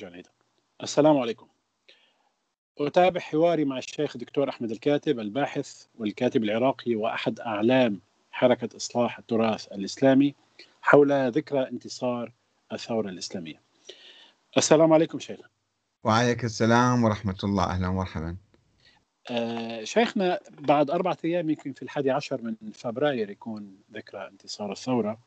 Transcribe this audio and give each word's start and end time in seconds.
جنيدة 0.00 0.30
السلام 0.82 1.18
عليكم. 1.18 1.46
أتابع 2.78 3.20
حواري 3.20 3.64
مع 3.64 3.78
الشيخ 3.78 4.16
الدكتور 4.16 4.48
أحمد 4.48 4.70
الكاتب 4.70 5.20
الباحث 5.20 5.86
والكاتب 5.98 6.44
العراقي 6.44 6.94
وأحد 6.94 7.40
أعلام 7.40 8.00
حركة 8.30 8.76
إصلاح 8.76 9.18
التراث 9.18 9.72
الإسلامي 9.72 10.34
حول 10.82 11.30
ذكرى 11.30 11.68
انتصار 11.68 12.32
الثورة 12.72 13.08
الإسلامية. 13.08 13.60
السلام 14.56 14.92
عليكم 14.92 15.18
شيخ. 15.18 15.40
وعليك 16.04 16.44
السلام 16.44 17.04
ورحمة 17.04 17.38
الله. 17.44 17.64
أهلا 17.64 17.88
ومرحبا. 17.88 18.36
آه 19.30 19.84
شيخنا 19.84 20.40
بعد 20.50 20.90
أربعة 20.90 21.18
أيام 21.24 21.50
يمكن 21.50 21.72
في 21.72 21.82
الحادي 21.82 22.10
عشر 22.10 22.42
من 22.42 22.72
فبراير 22.72 23.30
يكون 23.30 23.76
ذكرى 23.92 24.28
انتصار 24.28 24.72
الثورة. 24.72 25.18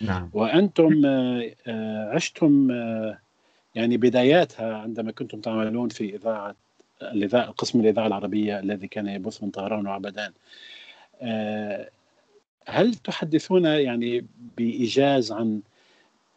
نعم. 0.00 0.30
وأنتم 0.32 1.06
آه 1.06 1.54
آه 1.66 2.10
عشتم 2.14 2.70
آه 2.70 3.25
يعني 3.76 3.96
بداياتها 3.96 4.76
عندما 4.76 5.12
كنتم 5.12 5.40
تعملون 5.40 5.88
في 5.88 6.16
إذاعة 6.16 6.54
الإذاعة 7.02 7.50
قسم 7.50 7.80
الإذاعة 7.80 8.06
العربية 8.06 8.58
الذي 8.58 8.88
كان 8.88 9.08
يبث 9.08 9.42
من 9.42 9.50
طهران 9.50 9.86
وعبدان 9.86 10.32
آه، 11.22 11.90
هل 12.66 12.94
تحدثون 12.94 13.64
يعني 13.64 14.26
بإيجاز 14.56 15.32
عن 15.32 15.60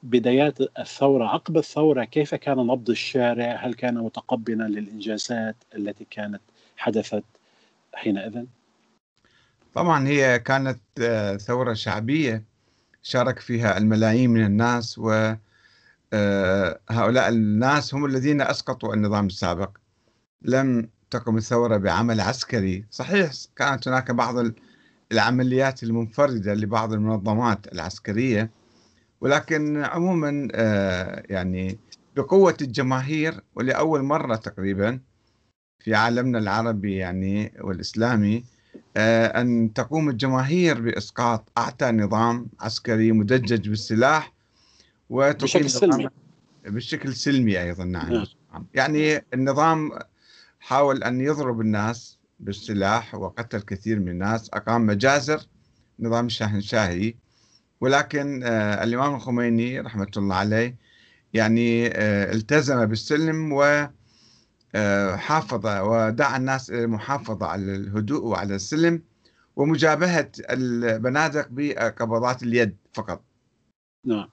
بدايات 0.03 0.61
الثورة؟ 0.80 1.25
عقب 1.25 1.57
الثورة 1.57 2.03
كيف 2.03 2.35
كان 2.35 2.57
نبض 2.57 2.89
الشارع؟ 2.89 3.55
هل 3.55 3.73
كان 3.73 3.95
متقبلا 3.95 4.63
للإنجازات 4.63 5.55
التي 5.75 6.05
كانت 6.09 6.41
حدثت 6.77 7.23
حينئذ؟ 7.94 8.45
طبعا 9.73 10.08
هي 10.08 10.39
كانت 10.39 10.80
آه، 11.02 11.38
ثورة 11.38 11.73
شعبية 11.73 12.44
شارك 13.03 13.39
فيها 13.39 13.77
الملايين 13.77 14.30
من 14.30 14.45
الناس 14.45 14.99
و 14.99 15.33
هؤلاء 16.89 17.29
الناس 17.29 17.95
هم 17.95 18.05
الذين 18.05 18.41
أسقطوا 18.41 18.93
النظام 18.93 19.27
السابق. 19.27 19.77
لم 20.41 20.89
تقم 21.11 21.37
الثورة 21.37 21.77
بعمل 21.77 22.21
عسكري. 22.21 22.85
صحيح 22.91 23.31
كانت 23.55 23.88
هناك 23.88 24.11
بعض 24.11 24.35
العمليات 25.11 25.83
المنفردة 25.83 26.53
لبعض 26.53 26.93
المنظمات 26.93 27.73
العسكرية 27.73 28.49
ولكن 29.21 29.83
عموما 29.85 30.47
آه، 30.53 31.23
يعني 31.29 31.79
بقوة 32.16 32.57
الجماهير 32.61 33.41
ولأول 33.55 34.03
مرة 34.03 34.35
تقريبا 34.35 34.99
في 35.79 35.95
عالمنا 35.95 36.39
العربي 36.39 36.95
يعني 36.95 37.53
والإسلامي 37.61 38.44
آه، 38.97 39.41
أن 39.41 39.73
تقوم 39.73 40.09
الجماهير 40.09 40.81
بإسقاط 40.81 41.51
اعتى 41.57 41.91
نظام 41.91 42.47
عسكري 42.59 43.11
مدجج 43.11 43.69
بالسلاح 43.69 44.33
بشكل 45.09 45.69
سلمي 45.69 46.09
بشكل 46.65 47.13
سلمي 47.13 47.61
أيضا 47.61 47.83
نعم. 47.83 48.25
نعم 48.53 48.65
يعني 48.73 49.25
النظام 49.33 49.91
حاول 50.59 51.03
أن 51.03 51.21
يضرب 51.21 51.61
الناس 51.61 52.17
بالسلاح 52.39 53.16
وقتل 53.16 53.61
كثير 53.61 53.99
من 53.99 54.09
الناس 54.09 54.49
أقام 54.53 54.85
مجازر 54.85 55.41
نظام 55.99 56.25
الشاهنشاهي 56.25 57.16
ولكن 57.81 58.43
آه 58.43 58.83
الإمام 58.83 59.16
الخميني 59.16 59.79
رحمة 59.79 60.11
الله 60.17 60.35
عليه 60.35 60.75
يعني 61.33 61.88
آه 61.88 62.31
التزم 62.31 62.85
بالسلم 62.85 63.53
و 63.53 63.88
آه، 64.75 65.16
حافظ 65.16 65.66
ودعا 65.66 66.38
الناس 66.38 66.69
إلى 66.69 66.83
المحافظة 66.83 67.45
على 67.45 67.75
الهدوء 67.75 68.25
وعلى 68.25 68.55
السلم 68.55 69.03
ومجابهة 69.55 70.31
البنادق 70.49 71.47
بقبضات 71.49 72.44
اليد 72.44 72.75
فقط. 72.94 73.23
نعم. 74.05 74.29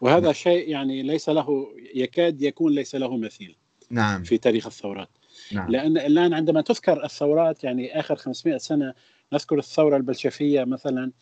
وهذا 0.00 0.20
نعم. 0.20 0.32
شيء 0.32 0.68
يعني 0.68 1.02
ليس 1.02 1.28
له 1.28 1.74
يكاد 1.94 2.42
يكون 2.42 2.72
ليس 2.72 2.94
له 2.94 3.16
مثيل 3.16 3.56
نعم 3.90 4.22
في 4.22 4.38
تاريخ 4.38 4.66
الثورات 4.66 5.08
نعم. 5.52 5.70
لأن 5.70 5.98
الآن 5.98 6.34
عندما 6.34 6.60
تذكر 6.60 7.04
الثورات 7.04 7.64
يعني 7.64 8.00
آخر 8.00 8.16
500 8.16 8.58
سنة 8.58 8.94
نذكر 9.32 9.58
الثورة 9.58 9.96
البلشفية 9.96 10.64
مثلا 10.64 11.12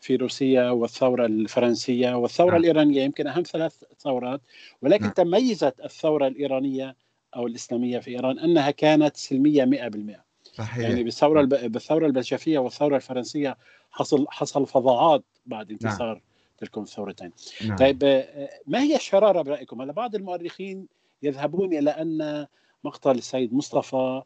في 0.00 0.16
روسيا 0.16 0.70
والثورة 0.70 1.26
الفرنسية 1.26 2.14
والثورة 2.14 2.50
نعم. 2.50 2.60
الإيرانية 2.60 3.02
يمكن 3.02 3.26
أهم 3.26 3.42
ثلاث 3.42 3.84
ثورات 4.00 4.40
ولكن 4.82 5.04
نعم. 5.04 5.12
تميزت 5.12 5.74
الثورة 5.84 6.26
الإيرانية 6.26 6.96
أو 7.36 7.46
الإسلامية 7.46 7.98
في 7.98 8.10
إيران 8.10 8.38
أنها 8.38 8.70
كانت 8.70 9.16
سلمية 9.16 9.64
100% 9.64 10.26
صحيح. 10.54 10.78
يعني 10.78 11.04
بالثورة 11.04 11.38
نعم. 11.40 11.68
بالثورة 11.68 12.06
البلشفية 12.06 12.58
والثورة 12.58 12.96
الفرنسية 12.96 13.56
حصل 13.90 14.26
حصل 14.28 14.66
فظاعات 14.66 15.24
بعد 15.46 15.70
انتصار 15.70 16.14
نعم. 16.14 16.20
تلكم 16.58 16.82
الثورتين 16.82 17.32
نعم. 17.66 17.76
طيب 17.76 18.04
آه، 18.04 18.48
ما 18.66 18.82
هي 18.82 18.96
الشرارة 18.96 19.42
برأيكم 19.42 19.82
هلا 19.82 19.92
بعض 19.92 20.14
المؤرخين 20.14 20.86
يذهبون 21.22 21.74
إلى 21.74 21.90
أن 21.90 22.46
مقتل 22.84 23.10
السيد 23.10 23.54
مصطفى 23.54 24.22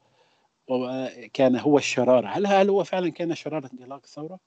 كان 1.33 1.57
هو 1.57 1.79
الشرارة 1.79 2.29
هل 2.29 2.47
هل 2.47 2.71
هو 2.71 2.85
فعلا 2.85 3.09
كان 3.09 3.35
شرارة 3.35 3.71
انطلاق 3.73 4.01
الثورة؟ 4.05 4.39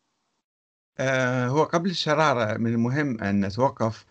آه 0.99 1.47
هو 1.47 1.63
قبل 1.63 1.89
الشرارة 1.89 2.57
من 2.57 2.73
المهم 2.73 3.21
أن 3.21 3.45
نتوقف 3.45 4.05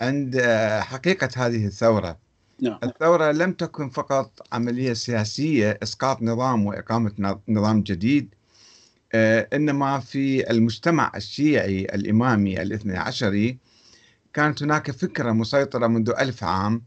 عند 0.00 0.36
آه، 0.36 0.80
حقيقة 0.80 1.28
هذه 1.36 1.66
الثورة 1.66 2.18
نعم. 2.62 2.78
الثورة 2.84 3.32
لم 3.32 3.52
تكن 3.52 3.88
فقط 3.88 4.46
عملية 4.52 4.92
سياسية 4.92 5.78
إسقاط 5.82 6.22
نظام 6.22 6.66
وإقامة 6.66 7.38
نظام 7.48 7.82
جديد 7.82 8.34
آه، 8.34 8.45
إنما 9.52 10.00
في 10.00 10.50
المجتمع 10.50 11.12
الشيعي 11.16 11.84
الإمامي 11.84 12.62
الاثني 12.62 12.96
عشري 12.96 13.58
كانت 14.34 14.62
هناك 14.62 14.90
فكرة 14.90 15.32
مسيطرة 15.32 15.86
منذ 15.86 16.12
ألف 16.18 16.44
عام 16.44 16.82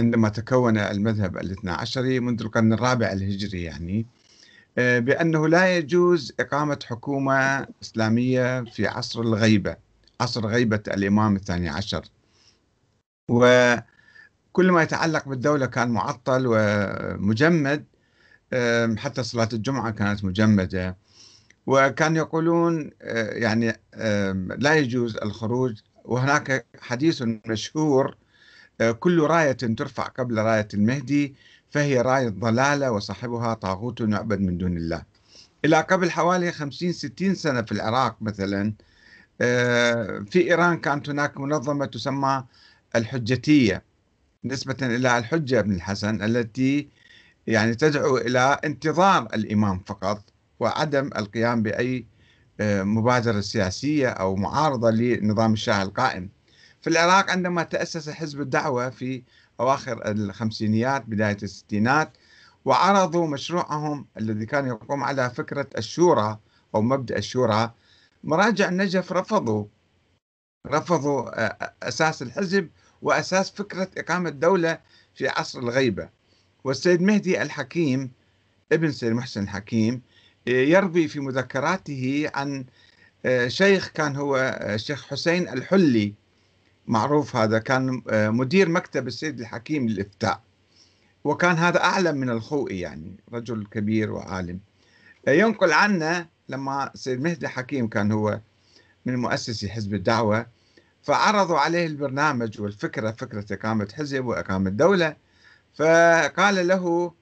عندما 0.00 0.28
تكون 0.28 0.78
المذهب 0.78 1.36
الاثنى 1.36 1.70
عشري 1.70 2.20
منذ 2.20 2.42
القرن 2.42 2.72
الرابع 2.72 3.12
الهجري 3.12 3.62
يعني 3.62 4.06
آه، 4.78 4.98
بأنه 4.98 5.48
لا 5.48 5.76
يجوز 5.76 6.32
إقامة 6.40 6.78
حكومة 6.86 7.66
إسلامية 7.82 8.64
في 8.64 8.86
عصر 8.86 9.20
الغيبة 9.20 9.76
عصر 10.20 10.46
غيبة 10.46 10.82
الإمام 10.88 11.36
الثاني 11.36 11.68
عشر. 11.68 12.04
وكل 13.30 14.70
ما 14.72 14.82
يتعلق 14.82 15.28
بالدولة 15.28 15.66
كان 15.66 15.88
معطل 15.88 16.44
ومجمد 16.46 17.84
حتى 18.96 19.22
صلاة 19.22 19.48
الجمعة 19.52 19.90
كانت 19.90 20.24
مجمدة. 20.24 20.96
وكانوا 21.66 22.18
يقولون 22.18 22.90
آه، 23.02 23.30
يعني 23.30 23.80
لا 24.58 24.74
يجوز 24.74 25.16
الخروج. 25.16 25.80
وهناك 26.04 26.66
حديث 26.80 27.22
مشهور 27.46 28.16
آه، 28.80 28.92
كل 28.92 29.20
راية 29.20 29.52
ترفع 29.52 30.04
قبل 30.04 30.38
راية 30.38 30.68
المهدي 30.74 31.34
فهي 31.70 32.00
راية 32.00 32.28
ضلالة 32.28 32.92
وصاحبها 32.92 33.54
طاغوت 33.54 34.00
يعبد 34.00 34.40
من 34.40 34.58
دون 34.58 34.76
الله. 34.76 35.02
إلى 35.64 35.80
قبل 35.80 36.10
حوالي 36.10 36.52
50 36.52 36.92
60 36.92 37.34
سنة 37.34 37.62
في 37.62 37.72
العراق 37.72 38.16
مثلا 38.22 38.74
آه، 39.40 40.24
في 40.30 40.40
إيران 40.50 40.78
كانت 40.80 41.08
هناك 41.08 41.38
منظمة 41.38 41.86
تسمى 41.86 42.44
الحجتية 42.96 43.84
نسبة 44.44 44.76
إلى 44.82 45.18
الحجة 45.18 45.60
بن 45.60 45.72
الحسن 45.74 46.22
التي 46.22 46.88
يعني 47.46 47.74
تدعو 47.74 48.16
إلى 48.18 48.60
انتظار 48.64 49.28
الإمام 49.34 49.80
فقط. 49.86 50.29
وعدم 50.60 51.10
القيام 51.16 51.62
بأي 51.62 52.06
آه، 52.60 52.82
مبادرة 52.82 53.40
سياسية 53.40 54.08
أو 54.08 54.36
معارضة 54.36 54.90
لنظام 54.90 55.52
الشاه 55.52 55.82
القائم. 55.82 56.28
في 56.80 56.90
العراق 56.90 57.30
عندما 57.30 57.62
تأسس 57.62 58.10
حزب 58.10 58.40
الدعوة 58.40 58.90
في 58.90 59.22
أواخر 59.60 60.10
الخمسينيات 60.10 61.04
بداية 61.06 61.36
الستينات 61.42 62.16
وعرضوا 62.64 63.26
مشروعهم 63.26 64.06
الذي 64.18 64.46
كان 64.46 64.66
يقوم 64.66 65.04
على 65.04 65.30
فكرة 65.30 65.66
الشورى 65.78 66.38
أو 66.74 66.82
مبدأ 66.82 67.18
الشورى 67.18 67.72
مراجع 68.24 68.68
النجف 68.68 69.12
رفضوا 69.12 69.64
رفضوا 70.66 71.46
آه، 71.46 71.72
أساس 71.82 72.22
الحزب 72.22 72.68
وأساس 73.02 73.50
فكرة 73.50 73.90
إقامة 73.98 74.30
دولة 74.30 74.78
في 75.14 75.28
عصر 75.28 75.58
الغيبة. 75.58 76.08
والسيد 76.64 77.02
مهدي 77.02 77.42
الحكيم 77.42 78.10
ابن 78.72 78.92
سيد 78.92 79.12
محسن 79.12 79.42
الحكيم 79.42 80.02
يروي 80.50 81.08
في 81.08 81.20
مذكراته 81.20 82.30
عن 82.34 82.64
آه، 83.26 83.48
شيخ 83.48 83.88
كان 83.88 84.16
هو 84.16 84.58
الشيخ 84.62 85.04
آه، 85.04 85.08
حسين 85.08 85.48
الحلي. 85.48 86.14
معروف 86.86 87.36
هذا 87.36 87.58
كان 87.58 88.02
آه، 88.10 88.30
مدير 88.30 88.68
مكتب 88.68 89.06
السيد 89.06 89.40
الحكيم 89.40 89.88
للإفتاء. 89.88 90.40
وكان 91.24 91.56
هذا 91.56 91.84
أعلم 91.84 92.16
من 92.16 92.30
الخوئي 92.30 92.80
يعني 92.80 93.16
رجل 93.32 93.66
كبير 93.70 94.12
وعالم. 94.12 94.60
ينقل 95.28 95.72
عنا 95.72 96.28
لما 96.48 96.90
سيد 96.94 97.20
مهدي 97.20 97.48
حكيم 97.48 97.88
كان 97.88 98.12
هو 98.12 98.40
من 99.06 99.16
مؤسسي 99.16 99.68
حزب 99.68 99.94
الدعوة 99.94 100.46
فعرضوا 101.02 101.58
عليه 101.58 101.86
البرنامج 101.86 102.60
والفكرة 102.60 103.10
فكرة 103.10 103.54
إقامة 103.54 103.88
حزب 103.96 104.24
وإقامة 104.24 104.70
دولة. 104.70 105.16
فقال 105.74 106.68
له 106.68 107.12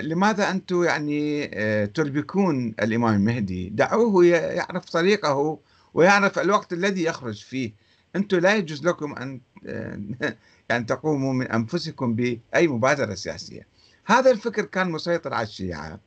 لماذا 0.00 0.50
أنتم 0.50 0.84
يعني 0.84 1.50
آه، 1.54 1.84
تربكون 1.84 2.68
الإمام 2.68 3.14
المهدي 3.14 3.68
دعوه 3.68 4.26
يعرف 4.26 4.84
طريقه 4.84 5.58
ويعرف 5.94 6.38
الوقت 6.38 6.72
الذي 6.72 7.04
يخرج 7.04 7.44
فيه. 7.44 7.72
أنتم 8.16 8.38
لا 8.38 8.56
يجوز 8.56 8.86
لكم 8.86 9.14
أن 9.14 9.40
آه، 9.66 10.00
يعني 10.70 10.84
تقوموا 10.84 11.32
من 11.32 11.46
أنفسكم 11.46 12.14
بأي 12.14 12.68
مبادرة 12.68 13.14
سياسية. 13.14 13.66
هذا 14.04 14.30
الفكر 14.30 14.64
كان 14.64 14.90
مسيطر 14.90 15.34
على 15.34 15.46
الشيعة. 15.46 16.00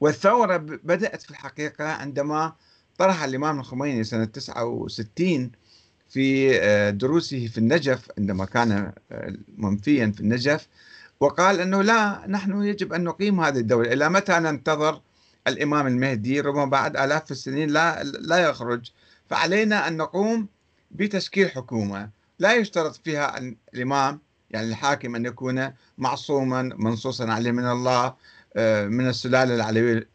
والثورة 0.00 0.56
بدأت 0.56 1.22
في 1.22 1.30
الحقيقة 1.30 1.84
عندما 1.84 2.52
طرح 2.98 3.22
الإمام 3.22 3.60
الخميني 3.60 4.04
سنة 4.04 4.24
69 4.24 5.50
في 6.08 6.58
آه، 6.60 6.90
دروسه 6.90 7.46
في 7.46 7.58
النجف 7.58 8.08
عندما 8.18 8.44
كان 8.44 8.92
آه، 9.12 9.34
منفيا 9.56 10.12
في 10.16 10.20
النجف. 10.20 10.68
وقال 11.20 11.60
أنه 11.60 11.82
لا 11.82 12.24
نحن 12.28 12.62
يجب 12.62 12.92
أن 12.92 13.04
نقيم 13.04 13.40
هذه 13.40 13.58
الدولة 13.58 13.92
إلى 13.92 14.08
متى 14.08 14.32
ننتظر 14.32 15.00
الإمام 15.46 15.86
المهدي؟ 15.86 16.40
ربما 16.40 16.64
بعد 16.64 16.96
آلاف 16.96 17.30
السنين 17.30 17.70
لا, 17.70 18.02
لا 18.04 18.38
يخرج. 18.38 18.90
فعلينا 19.30 19.88
أن 19.88 19.96
نقوم 19.96 20.48
بتشكيل 20.90 21.50
حكومة. 21.50 22.10
لا 22.38 22.54
يشترط 22.54 22.96
فيها 23.04 23.38
الإمام 23.74 24.20
يعني 24.50 24.68
الحاكم 24.68 25.14
أن 25.16 25.26
يكون 25.26 25.72
معصوما 25.98 26.62
منصوصا 26.62 27.30
عليه 27.30 27.50
من 27.50 27.70
الله 27.70 28.14
آه، 28.56 28.86
من 28.86 29.08
السلالة 29.08 29.54
العلوية 29.54 30.08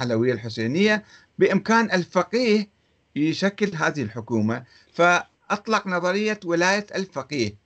العلوية 0.00 0.32
الحسينية 0.32 1.04
بإمكان 1.38 1.90
الفقيه 1.90 2.68
يشكل 3.16 3.74
هذه 3.74 4.02
الحكومة. 4.02 4.64
فأطلق 4.92 5.86
نظرية 5.86 6.40
ولاية 6.44 6.86
الفقيه. 6.94 7.63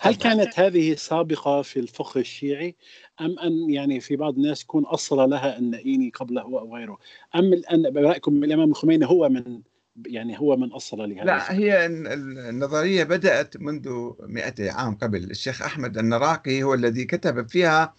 هل 0.00 0.14
كانت 0.14 0.60
هذه 0.60 0.94
سابقة 0.94 1.62
في 1.62 1.80
الفقه 1.80 2.20
الشيعي؟ 2.20 2.76
أم 3.20 3.38
أن 3.38 3.70
يعني 3.70 4.00
في 4.00 4.16
بعض 4.16 4.34
الناس 4.34 4.62
يكون 4.62 4.84
أصل 4.84 5.30
لها 5.30 5.58
النائيني 5.58 6.10
قبله 6.10 6.42
أو 6.42 6.76
غيره 6.76 6.98
أم 7.34 7.62
أن 7.72 7.90
برأيكم 7.90 8.44
الإمام 8.44 8.70
الخميني 8.70 9.06
هو 9.06 9.28
من 9.28 9.60
يعني 10.06 10.38
هو 10.38 10.56
من 10.56 10.72
أصل 10.72 10.98
لهذا 10.98 11.24
لا 11.24 11.52
هي 11.52 11.86
النظرية 11.86 13.04
بدأت 13.04 13.56
منذ 13.56 14.10
200 14.20 14.70
عام 14.70 14.94
قبل. 14.94 15.30
الشيخ 15.30 15.62
أحمد 15.62 15.98
النراقي 15.98 16.62
هو 16.62 16.74
الذي 16.74 17.04
كتب 17.04 17.48
فيها 17.48 17.94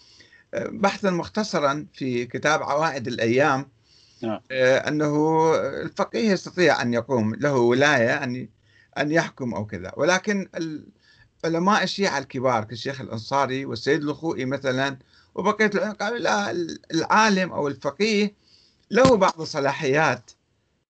آه، 0.53 0.67
بحثا 0.67 1.09
مختصرا 1.09 1.85
في 1.93 2.25
كتاب 2.25 2.63
عوائد 2.63 3.07
الأيام 3.07 3.65
نعم. 4.23 4.39
آه، 4.51 4.77
أنه 4.77 5.51
الفقيه 5.55 6.31
يستطيع 6.31 6.81
أن 6.81 6.93
يقوم 6.93 7.35
له 7.35 7.55
ولاية 7.55 8.23
أن 8.23 8.47
أن 8.97 9.11
يحكم 9.11 9.53
أو 9.53 9.65
كذا. 9.65 9.91
ولكن 9.97 10.47
علماء 11.45 11.83
الشيعة 11.83 12.17
الكبار 12.17 12.63
كالشيخ 12.63 13.01
الأنصاري 13.01 13.65
والسيد 13.65 14.03
الخوئي 14.03 14.45
مثلا 14.45 14.97
وبقية 15.35 15.67
قالوا 15.67 16.17
لا 16.17 16.51
العالم 16.91 17.51
أو 17.51 17.67
الفقيه 17.67 18.33
له 18.91 19.17
بعض 19.17 19.41
الصلاحيات 19.41 20.31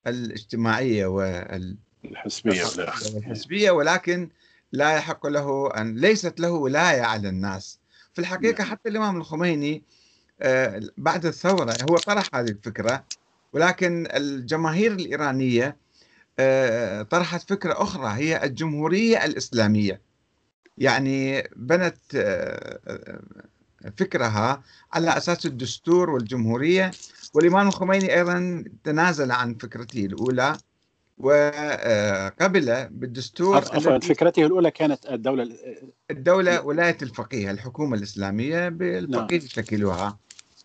الاجتماعية 0.08 1.06
والحسبية 1.06 2.64
والحسبية 3.16 3.72
ولكن 3.72 4.30
لا 4.72 4.96
يحق 4.96 5.28
له 5.28 5.72
أن 5.78 5.96
ليست 5.96 6.40
له 6.40 6.52
ولاية 6.52 7.02
على 7.02 7.30
الناس. 7.30 7.80
في 8.14 8.22
الحقيقة 8.22 8.62
نعم. 8.64 8.72
حتى 8.72 8.90
الإمام 8.90 9.18
الخميني 9.18 9.84
آه، 10.42 10.82
بعد 10.98 11.26
الثورة 11.26 11.74
هو 11.90 11.98
طرح 11.98 12.30
هذه 12.34 12.50
الفكرة 12.50 13.04
ولكن 13.54 14.08
الجماهير 14.14 14.92
الإيرانية 14.92 15.78
آه، 16.40 17.02
طرحت 17.02 17.50
فكرة 17.50 17.74
أخرى 17.84 18.14
هي 18.14 18.44
الجمهورية 18.44 19.26
الإسلامية. 19.26 20.02
يعني 20.78 21.50
بنت 21.56 21.98
آه، 22.16 23.20
فكرها 23.98 24.64
على 24.94 25.18
أساس 25.18 25.46
الدستور 25.46 26.10
والجمهورية 26.10 26.92
والإمام 27.34 27.68
الخميني 27.68 28.16
أيضا 28.16 28.64
تنازل 28.84 29.32
عن 29.32 29.56
فكرته 29.56 30.06
الأولى 30.06 30.58
وقبل 31.18 32.88
بالدستور 32.92 33.56
عفوا 33.58 34.00
فكرته 34.00 34.46
الأولى 34.46 34.72
كانت 34.72 35.06
الدولة 35.06 35.50
الدولة 36.12 36.62
ولاية 36.62 36.98
الفقيه 37.02 37.52
الحكومة 37.52 37.98
الإسلامية 37.98 38.70
بالفقيه 38.70 39.38
نعم. 39.38 39.46
يشكلوها 39.46 40.18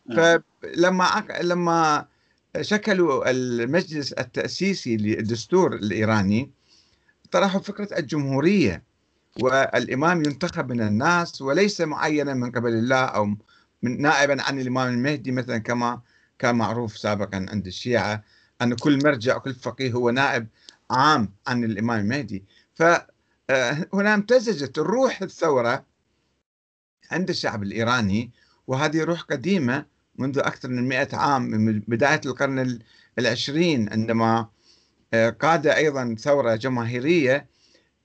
نعم. 0.07 0.43
فلما 0.63 1.25
لما 1.43 2.07
شكلوا 2.61 3.31
المجلس 3.31 4.13
التأسيسي 4.13 4.97
للدستور 4.97 5.75
الإيراني 5.75 6.51
طرحوا 7.31 7.61
فكرة 7.61 7.99
الجمهورية 7.99 8.90
والإمام 9.39 10.25
ينتخب 10.25 10.73
من 10.73 10.81
الناس 10.81 11.43
وليس 11.43 11.81
معينا 11.81 12.35
من 12.35 12.51
قبل 12.51 12.73
الله 12.73 13.05
أو 13.05 13.25
من 13.83 14.03
نائبا 14.03 14.43
عن 14.43 14.61
الإمام 14.61 14.89
المهدي 14.89 15.33
مثلا 15.33 15.59
كما 15.59 16.01
كان 16.39 16.55
معروف 16.55 16.99
سابقا 16.99 17.47
عند 17.51 17.67
الشيعة 17.67 18.25
أن 18.63 18.75
كل 18.75 19.05
مرجع 19.05 19.39
كل 19.39 19.55
فقيه 19.55 19.93
هو 19.93 20.11
نائب 20.11 20.47
عام 20.91 21.33
عن 21.47 21.65
الإمام 21.65 22.01
المهدي. 22.01 22.45
فهنا 22.75 23.07
آه، 23.51 24.15
امتزجت 24.15 24.79
الروح 24.79 25.23
الثورة 25.23 25.85
عند 27.11 27.29
الشعب 27.31 27.63
الإيراني 27.63 28.31
وهذه 28.67 29.05
روح 29.05 29.21
قديمة 29.21 29.87
منذ 30.19 30.39
أكثر 30.39 30.69
من 30.69 30.89
مئة 30.89 31.17
عام 31.17 31.43
من 31.43 31.81
بداية 31.81 32.21
القرن 32.27 32.79
العشرين 33.19 33.93
عندما 33.93 34.49
آه، 35.15 35.31
قاد 35.31 35.67
أيضا 35.67 36.15
ثورة 36.19 36.55
جماهيرية 36.55 37.50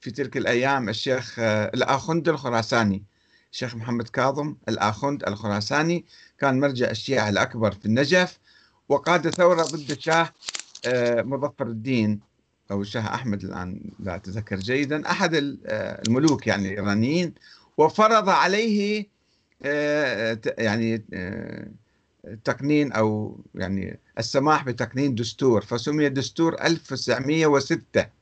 في 0.06 0.12
تلك 0.12 0.38
الأيام 0.38 0.90
الشيخ 0.90 1.36
آه، 1.40 1.72
الآخند 1.74 2.30
الخراساني 2.30 3.04
الشيخ 3.52 3.76
محمد 3.76 4.08
كاظم 4.10 4.56
الآخند 4.70 5.24
الخراساني 5.28 6.06
كان 6.40 6.60
مرجع 6.60 6.90
الشيعة 6.90 7.30
الأكبر 7.30 7.72
في 7.72 7.86
النجف 7.86 8.40
وقاد 8.90 9.30
ثورة 9.30 9.64
ضد 9.64 9.92
الشاه 9.92 10.30
آه، 10.88 11.22
مظفر 11.22 11.68
الدين 11.68 12.20
أو 12.72 12.82
الشاه 12.82 13.02
أحمد 13.02 13.44
الآن 13.44 13.82
لا 14.00 14.16
أتذكر 14.16 14.56
جيدا 14.56 15.12
أحد 15.12 15.32
الملوك 15.36 16.48
يعني 16.48 16.68
الإيرانيين 16.68 17.34
وفرض 17.78 18.30
عليه 18.30 19.08
يعني 20.58 21.04
تقنين 22.44 22.92
أو 22.92 23.40
يعني 23.56 24.00
السماح 24.20 24.64
بتقنين 24.64 25.16
دستور 25.16 25.62
فسمي 25.62 26.10
دستور 26.10 26.62
1906 26.62 28.15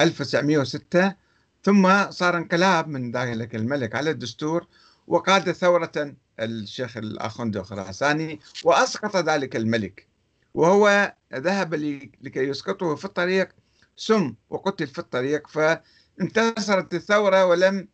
1906 0.00 1.14
ثم 1.62 2.10
صار 2.10 2.36
انقلاب 2.36 2.88
من 2.88 3.12
ذلك 3.12 3.54
الملك 3.54 3.94
على 3.94 4.10
الدستور 4.10 4.66
وقاد 5.06 5.52
ثورة 5.52 6.14
الشيخ 6.40 6.96
الأخوند 6.96 7.56
الخراساني 7.56 8.40
وأسقط 8.64 9.16
ذلك 9.16 9.56
الملك. 9.56 10.06
وهو 10.54 11.14
ذهب 11.34 11.74
لكي 12.22 12.40
يسقطه 12.40 12.94
في 12.94 13.04
الطريق 13.04 13.48
سم 13.96 14.34
وقتل 14.50 14.86
في 14.86 14.98
الطريق 14.98 15.48
فانتصرت 15.48 16.94
الثورة 16.94 17.46
ولم 17.46 17.88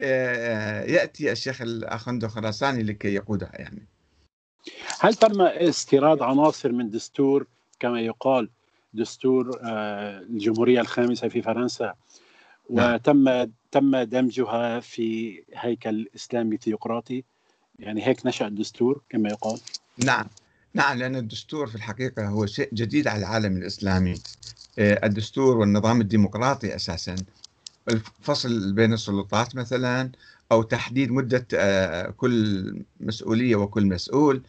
آه، 0.00 0.84
يأتي 0.84 1.32
الشيخ 1.32 1.62
الأخوند 1.62 2.24
الخراساني 2.24 2.82
لكي 2.82 3.14
يقودها 3.14 3.52
يعني. 3.54 3.86
هل 5.00 5.14
تم 5.14 5.40
استيراد 5.42 6.22
عناصر 6.22 6.72
من 6.72 6.90
دستور 6.90 7.46
كما 7.80 8.00
يقال 8.00 8.50
دستور 8.94 9.60
آه، 9.62 10.20
الجمهورية 10.20 10.80
الخامسة 10.80 11.28
في 11.28 11.42
فرنسا. 11.42 11.94
نعم. 12.70 12.94
وتم 12.94 13.50
تم 13.70 13.96
دمجها 13.96 14.80
في 14.80 15.42
هيكل 15.54 16.08
إسلامي 16.16 16.56
ثيوقراطي. 16.56 17.24
يعني 17.78 18.06
هيك 18.06 18.26
نشأ 18.26 18.46
الدستور 18.46 19.02
كما 19.08 19.28
يقال. 19.28 19.60
نعم. 20.04 20.26
نعم 20.74 20.98
لأن 20.98 21.16
الدستور 21.16 21.66
في 21.66 21.74
الحقيقة 21.74 22.28
هو 22.28 22.46
شيء 22.46 22.68
جديد 22.74 23.08
على 23.08 23.18
العالم 23.18 23.56
الإسلامي. 23.56 24.14
آه، 24.78 25.06
الدستور 25.06 25.56
والنظام 25.56 26.00
الديمقراطي 26.00 26.74
أساسا. 26.74 27.16
الفصل 27.88 28.72
بين 28.72 28.92
السلطات 28.92 29.56
مثلا 29.56 30.10
أو 30.52 30.62
تحديد 30.62 31.10
مدة 31.10 31.46
آه، 31.54 32.10
كل 32.10 32.64
مسؤولية 33.00 33.56
وكل 33.56 33.86
مسؤول 33.86 34.42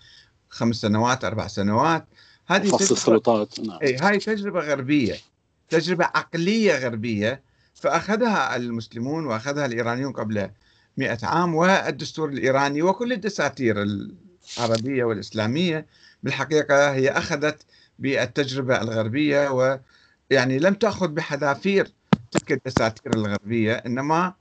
خمس 0.49 0.75
سنوات 0.75 1.23
أربع 1.25 1.47
سنوات. 1.47 2.05
هذه 2.47 2.69
فصل 2.69 2.95
السلطات 2.95 3.59
نعم. 3.59 3.79
أي 3.81 3.97
هاي 3.97 4.17
تجربة 4.17 4.59
غربية 4.59 5.15
تجربة 5.69 6.05
عقلية 6.05 6.77
غربية. 6.77 7.41
فأخذها 7.75 8.55
المسلمون 8.55 9.25
وأخذها 9.25 9.65
الإيرانيون 9.65 10.13
قبل 10.13 10.49
مئة 10.97 11.17
عام 11.23 11.55
والدستور 11.55 12.29
الإيراني 12.29 12.81
وكل 12.81 13.13
الدساتير 13.13 13.75
العربية 14.57 15.03
والإسلامية 15.03 15.85
بالحقيقة 16.23 16.93
هي 16.93 17.09
أخذت 17.09 17.65
بالتجربة 17.99 18.81
الغربية 18.81 19.49
ويعني 19.51 20.59
لم 20.59 20.73
تأخذ 20.73 21.07
بحذافير 21.07 21.91
تلك 22.31 22.51
الدساتير 22.51 23.13
الغربية 23.13 23.73
إنما 23.73 24.33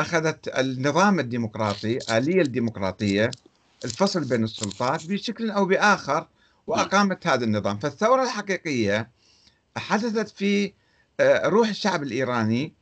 أخذت 0.00 0.48
النظام 0.48 1.20
الديمقراطي 1.20 1.98
آلية 2.10 2.42
الديمقراطية 2.42 3.30
الفصل 3.84 4.24
بين 4.24 4.44
السلطات 4.44 5.06
بشكل 5.06 5.50
أو 5.50 5.64
بآخر 5.64 6.26
وأقامت 6.66 7.26
هذا 7.26 7.44
النظام. 7.44 7.78
فالثورة 7.78 8.22
الحقيقية 8.22 9.10
حدثت 9.76 10.28
في 10.28 10.72
آه، 11.20 11.48
روح 11.48 11.68
الشعب 11.68 12.02
الإيراني 12.02 12.74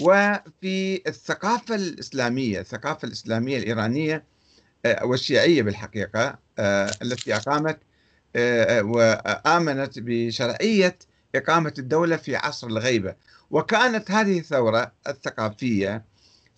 وفي 0.00 1.02
الثقافة 1.06 1.74
الإسلامية 1.74 2.60
الثقافة 2.60 3.06
الإسلامية 3.08 3.58
الإيرانية 3.58 4.24
آه، 4.86 5.04
والشيعية 5.04 5.62
بالحقيقة 5.62 6.38
آه، 6.58 6.90
التي 7.02 7.36
أقامت 7.36 7.78
وآمنت 8.80 9.98
بشرعية 9.98 10.98
إقامة 11.34 11.74
الدولة 11.78 12.16
في 12.16 12.36
عصر 12.36 12.66
الغيبة. 12.66 13.14
وكانت 13.50 14.10
هذه 14.10 14.38
الثورة 14.38 14.92
الثقافية 15.08 16.04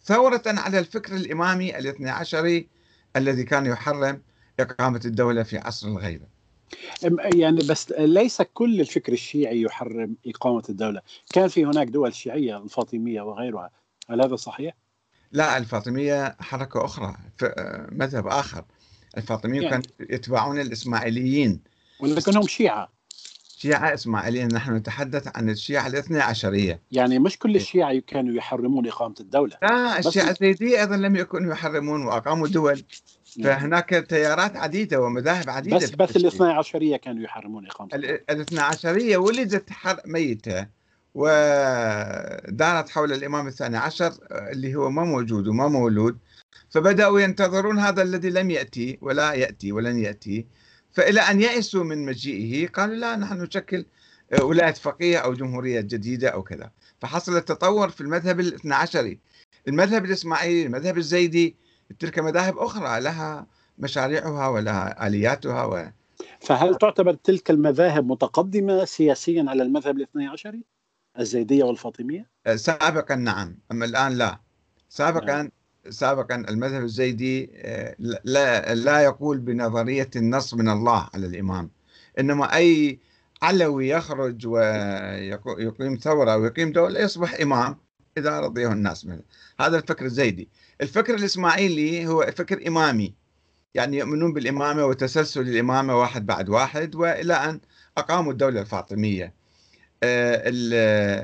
ثورة 0.04 0.42
على 0.46 0.78
الفكر 0.78 1.16
الإمامي 1.16 1.78
الاثني 1.78 2.10
عشري 2.10 2.68
الذي 3.16 3.44
كان 3.44 3.66
يحرم 3.66 4.22
إقامة 4.60 5.00
الدولة 5.04 5.42
في 5.42 5.58
عصر 5.58 5.88
الغيبة. 5.88 6.35
يعني 7.34 7.58
بس 7.70 7.92
ليس 7.98 8.42
كل 8.42 8.80
الفكر 8.80 9.12
الشيعي 9.12 9.62
يحرم 9.62 10.16
إقامة 10.26 10.62
الدولة. 10.68 11.00
كان 11.32 11.48
في 11.48 11.64
هناك 11.64 11.88
دول 11.88 12.14
شيعية 12.14 12.56
الفاطمية 12.56 13.22
وغيرها. 13.22 13.70
هل 14.10 14.22
هذا 14.22 14.36
صحيح؟ 14.36 14.74
لا 15.32 15.56
الفاطمية 15.56 16.36
حركة 16.40 16.84
أخرى 16.84 17.16
مذهب 17.92 18.26
آخر. 18.26 18.64
الفاطميين 19.16 19.62
يعني. 19.62 19.82
كانوا 19.82 20.10
يتبعون 20.10 20.60
الإسماعيليين. 20.60 21.60
ولكنهم 22.00 22.46
شيعة. 22.46 22.88
شيعة 23.58 23.94
إسماعيليين 23.94 24.48
نحن 24.48 24.74
نتحدث 24.74 25.36
عن 25.36 25.50
الشيعة 25.50 25.86
الاثنى 25.86 26.20
عشرية. 26.20 26.80
يعني 26.92 27.18
مش 27.18 27.38
كل 27.38 27.56
الشيعة 27.56 27.98
كانوا 27.98 28.34
يحرمون 28.34 28.88
إقامة 28.88 29.14
الدولة. 29.20 29.56
لا 29.62 29.98
الشيعة 29.98 30.30
الزيدية 30.30 30.80
أيضا 30.80 30.96
لم 30.96 31.16
يكونوا 31.16 31.52
يحرمون 31.52 32.06
وأقاموا 32.06 32.48
دول. 32.48 32.82
فهناك 33.44 33.90
تيارات 33.90 34.56
عديدة 34.56 35.00
ومذاهب 35.00 35.50
عديدة 35.50 35.76
بس 35.76 35.90
بس 35.90 36.16
الاثنى 36.16 36.52
عشرية 36.52 36.96
كانوا 36.96 37.24
يحرمون 37.24 37.66
إقامة 37.66 37.94
الاثنى 37.94 38.60
عشرية 38.60 39.16
ولدت 39.16 39.70
ميتة. 40.06 40.66
ودارت 41.14 42.88
حول 42.88 43.12
الإمام 43.12 43.46
الثاني 43.46 43.76
عشر 43.76 44.12
اللي 44.30 44.74
هو 44.74 44.90
ما 44.90 45.04
موجود 45.04 45.48
وما 45.48 45.68
مولود. 45.68 46.18
فبدأوا 46.70 47.20
ينتظرون 47.20 47.78
هذا 47.78 48.02
الذي 48.02 48.30
لم 48.30 48.50
يأتي 48.50 48.98
ولا 49.00 49.32
يأتي 49.32 49.72
ولن 49.72 49.98
يأتي. 49.98 50.46
فإلى 50.92 51.20
أن 51.20 51.40
يأسوا 51.40 51.84
من 51.84 52.04
مجيئه 52.04 52.68
قالوا 52.68 52.94
لا 52.96 53.16
نحن 53.16 53.42
نشكل 53.42 53.86
ولاية 54.40 54.72
فقيه 54.72 55.18
أو 55.18 55.34
جمهورية 55.34 55.80
جديدة 55.80 56.28
أو 56.28 56.42
كذا. 56.42 56.70
فحصل 57.00 57.36
التطور 57.36 57.88
في 57.88 58.00
المذهب 58.00 58.40
الاثنى 58.40 58.74
عشري. 58.74 59.18
المذهب 59.68 60.04
الإسماعيلي 60.04 60.66
المذهب 60.66 60.98
الزيدي 60.98 61.56
تلك 61.98 62.18
مذاهب 62.18 62.58
أخرى 62.58 63.00
لها 63.00 63.46
مشاريعها 63.78 64.48
ولها 64.48 65.06
آلياتها 65.06 65.64
و... 65.64 65.90
فهل 66.40 66.74
تعتبر 66.74 67.14
تلك 67.14 67.50
المذاهب 67.50 68.06
متقدمة 68.06 68.84
سياسيا 68.84 69.44
على 69.48 69.62
المذهب 69.62 69.96
الاثني 69.96 70.26
عشري 70.26 70.64
الزيدية 71.18 71.64
والفاطمية؟ 71.64 72.26
سابقا 72.54 73.14
نعم 73.14 73.58
أما 73.72 73.84
الآن 73.84 74.12
لا. 74.12 74.40
سابقا 74.88 75.26
نعم. 75.26 75.50
سابقا 75.90 76.34
المذهب 76.34 76.82
الزيدي 76.82 77.50
لا, 78.24 78.74
لا 78.74 79.00
يقول 79.00 79.38
بنظرية 79.38 80.10
النص 80.16 80.54
من 80.54 80.68
الله 80.68 81.08
على 81.14 81.26
الإمام. 81.26 81.70
إنما 82.18 82.56
أي 82.56 82.98
علوي 83.42 83.88
يخرج 83.88 84.46
ويقيم 84.46 85.96
ثورة 85.96 86.36
ويقيم 86.36 86.72
دولة 86.72 87.00
يصبح 87.00 87.40
إمام 87.40 87.76
إذا 88.18 88.40
رضيه 88.40 88.72
الناس 88.72 89.06
منه. 89.06 89.22
هذا 89.60 89.76
الفكر 89.76 90.04
الزيدي. 90.04 90.48
الفكر 90.80 91.14
الإسماعيلي 91.14 92.06
هو 92.06 92.32
فكر 92.36 92.68
إمامي. 92.68 93.14
يعني 93.74 93.98
يؤمنون 93.98 94.32
بالإمامة 94.32 94.84
وتسلسل 94.84 95.40
الإمامة 95.40 95.98
واحد 96.00 96.26
بعد 96.26 96.48
واحد 96.48 96.94
وإلى 96.94 97.34
أن 97.34 97.60
أقاموا 97.98 98.32
الدولة 98.32 98.60
الفاطمية. 98.60 99.34
آه، 100.02 100.42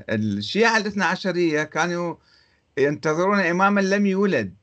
الشيعة 0.08 0.76
الإثنى 0.76 1.04
عشرية 1.04 1.62
كانوا 1.62 2.14
ينتظرون 2.78 3.40
إماما 3.40 3.80
لم 3.80 4.06
يولد 4.06 4.54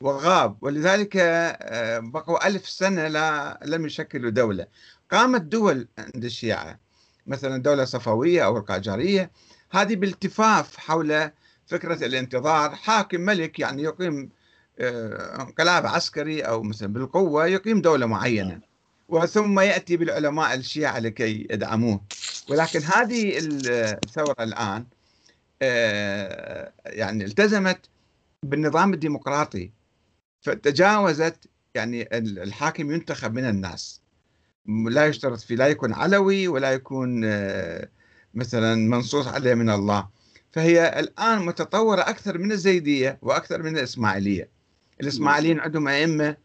وغاب 0.00 0.56
ولذلك 0.60 1.16
آه، 1.16 1.98
بقوا 1.98 2.46
ألف 2.46 2.68
سنة 2.68 3.08
لا 3.08 3.60
لم 3.64 3.86
يشكلوا 3.86 4.30
دولة. 4.30 4.66
قامت 5.10 5.40
دول 5.40 5.88
عند 5.98 6.24
الشيعة 6.24 6.78
مثلا 7.26 7.62
دولة 7.62 7.84
صفوية 7.84 8.44
أو 8.44 8.56
القاجارية. 8.56 9.30
هذه 9.70 9.96
بالتفاف 9.96 10.76
حول 10.76 11.30
فكرة 11.70 12.06
الانتظار 12.06 12.74
حاكم 12.74 13.20
ملك 13.20 13.58
يعني 13.58 13.82
يقيم 13.82 14.30
آه، 14.78 15.42
انقلاب 15.42 15.86
عسكري 15.86 16.40
أو 16.40 16.62
مثلا 16.62 16.92
بالقوة 16.92 17.46
يقيم 17.46 17.80
دولة 17.80 18.06
معينة. 18.06 18.60
وثم 19.08 19.60
يأتي 19.60 19.96
بالعلماء 19.96 20.54
الشيعة 20.54 20.98
لكي 20.98 21.46
يدعموه. 21.50 22.00
ولكن 22.48 22.80
هذه 22.82 23.38
الثورة 23.38 24.36
الآن 24.40 24.86
آه، 25.62 26.72
يعني 26.86 27.24
التزمت 27.24 27.80
بالنظام 28.42 28.94
الديمقراطي. 28.94 29.70
فتجاوزت 30.40 31.48
يعني 31.74 32.08
الحاكم 32.18 32.92
ينتخب 32.92 33.34
من 33.34 33.44
الناس. 33.44 34.00
لا 34.66 35.06
يشترط 35.06 35.38
فيه 35.38 35.54
لا 35.56 35.66
يكون 35.66 35.92
علوي 35.92 36.48
ولا 36.48 36.72
يكون 36.72 37.24
آه، 37.24 37.88
مثلا 38.34 38.74
منصوص 38.74 39.28
عليه 39.28 39.54
من 39.54 39.70
الله. 39.70 40.19
فهي 40.52 41.00
الآن 41.00 41.46
متطورة 41.46 42.00
أكثر 42.00 42.38
من 42.38 42.52
الزيدية 42.52 43.18
وأكثر 43.22 43.62
من 43.62 43.78
الإسماعيلية. 43.78 44.48
الإسماعيليين 45.00 45.60
عندهم 45.60 45.88
أئمة 45.88 46.36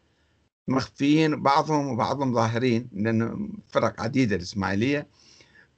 مخفيين 0.68 1.42
بعضهم 1.42 1.88
وبعضهم 1.88 2.34
ظاهرين 2.34 2.88
لأنه 2.92 3.48
فرق 3.68 4.00
عديدة 4.00 4.36
الإسماعيلية. 4.36 5.06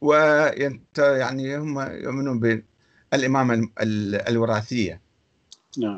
ويعني 0.00 1.56
هم 1.56 1.80
يؤمنون 1.80 2.40
بالإمامة 3.12 3.68
الوراثية. 4.28 5.00